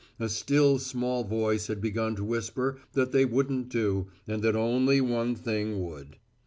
A 0.19 0.29
still 0.29 0.79
small 0.79 1.23
voice 1.23 1.67
had 1.67 1.79
begun 1.79 2.15
to 2.15 2.23
whisper 2.23 2.79
that 2.93 3.11
they 3.11 3.23
wouldn't 3.23 3.69
do 3.69 4.07
and 4.27 4.41
that 4.41 4.55
only 4.55 4.99
one 4.99 5.35
thing 5.35 5.79
would. 5.79 6.15